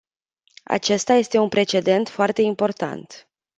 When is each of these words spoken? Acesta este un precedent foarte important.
Acesta 0.63 1.13
este 1.13 1.37
un 1.37 1.49
precedent 1.49 2.09
foarte 2.09 2.41
important. 2.41 3.27